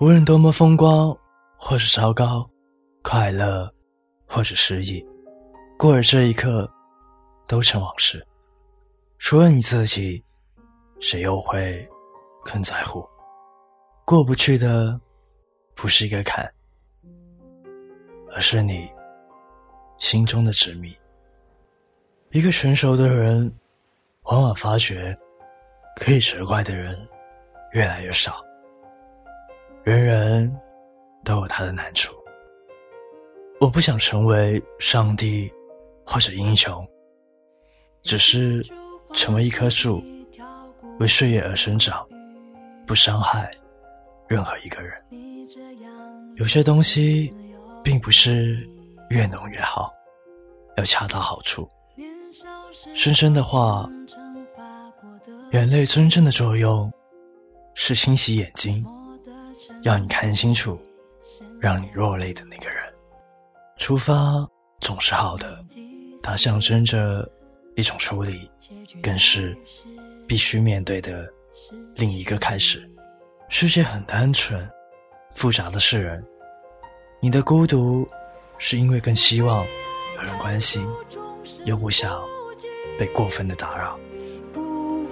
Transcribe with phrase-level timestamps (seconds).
[0.00, 1.16] 无论多么风光，
[1.56, 2.48] 或是糟糕，
[3.02, 3.68] 快乐，
[4.28, 5.04] 或者失意，
[5.76, 6.70] 过了这一刻，
[7.48, 8.24] 都成往事。
[9.18, 10.22] 除了你自己，
[11.00, 11.84] 谁又会
[12.44, 13.04] 更在乎？
[14.04, 15.00] 过不去的，
[15.74, 16.48] 不是一个坎，
[18.30, 18.88] 而是你
[19.98, 20.96] 心中的执迷。
[22.30, 23.52] 一个成熟的人，
[24.22, 25.18] 往往发觉，
[25.96, 26.96] 可以责怪的人
[27.72, 28.44] 越来越少。
[29.88, 30.54] 人人
[31.24, 32.14] 都有他的难处。
[33.58, 35.50] 我不想成为上帝
[36.04, 36.86] 或者英雄，
[38.02, 38.62] 只是
[39.14, 40.04] 成为一棵树，
[41.00, 42.06] 为岁月而生长，
[42.86, 43.50] 不伤害
[44.28, 45.02] 任何一个人。
[46.36, 47.34] 有些东西
[47.82, 48.68] 并不是
[49.08, 49.90] 越浓越好，
[50.76, 51.66] 要恰到好处。
[52.92, 53.88] 深深的话，
[55.52, 56.92] 眼泪真正的作用
[57.74, 58.84] 是清洗眼睛。
[59.88, 60.78] 让你看清楚，
[61.58, 62.76] 让你落泪的那个人。
[63.78, 64.46] 出发
[64.80, 65.64] 总是好的，
[66.22, 67.26] 它象征着
[67.74, 68.50] 一种处理，
[69.02, 69.56] 更是
[70.26, 71.26] 必须面对的
[71.94, 72.86] 另一个开始。
[73.48, 74.70] 世界很单纯，
[75.30, 76.22] 复杂的是人。
[77.18, 78.06] 你的孤独，
[78.58, 79.64] 是因为更希望
[80.16, 80.86] 有人关心，
[81.64, 82.22] 又不想
[82.98, 83.98] 被过分的打扰。
[84.52, 85.06] 不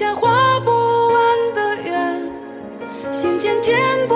[0.00, 4.14] 下画不完的圆，心间填不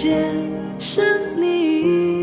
[0.00, 0.16] 开的
[0.78, 2.20] 结，是你。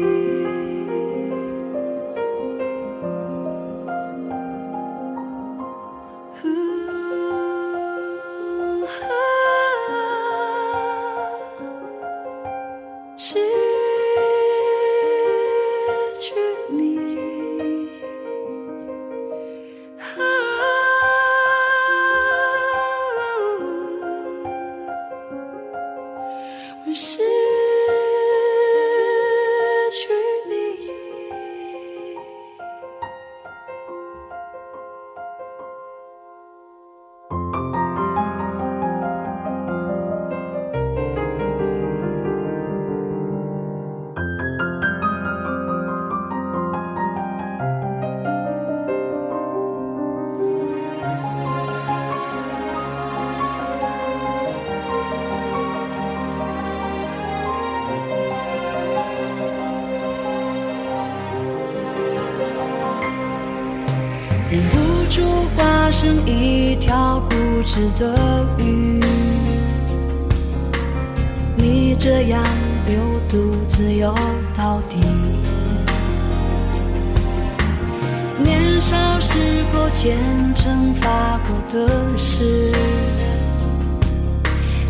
[26.94, 27.27] 是。
[64.58, 64.76] 忍不
[65.12, 65.22] 住
[65.56, 69.00] 化身一条固执的鱼，
[71.56, 72.44] 你这样
[72.88, 72.98] 流
[73.30, 74.12] 独自游
[74.58, 74.98] 到底。
[78.44, 79.38] 年少时
[79.72, 80.18] 候虔
[80.56, 82.72] 诚发过的誓，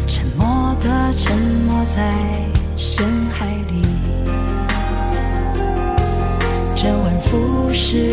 [0.07, 2.13] 沉默的沉没在
[2.78, 3.81] 深海里，
[6.73, 8.09] 周而复始。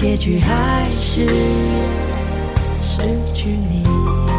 [0.00, 1.26] 结局还是
[2.82, 3.02] 失
[3.34, 4.29] 去你。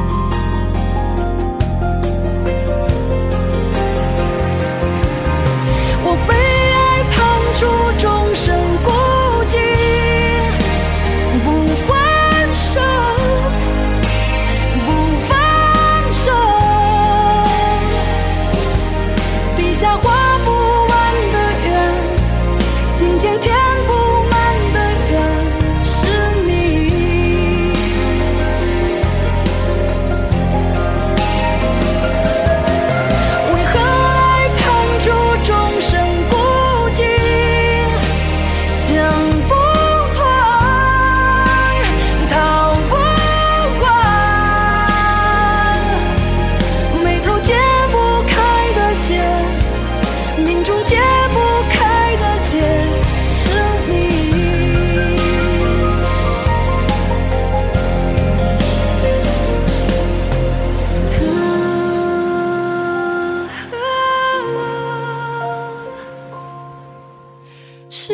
[67.91, 68.13] 失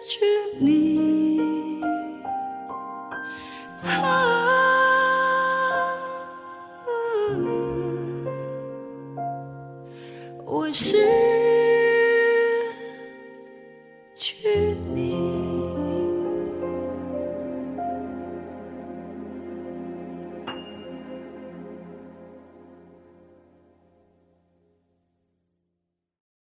[0.00, 0.24] 去
[0.60, 1.82] 你。
[3.82, 4.62] 啊
[10.46, 11.21] 我失